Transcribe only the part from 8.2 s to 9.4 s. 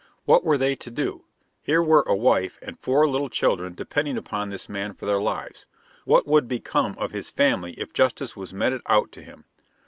was meted out to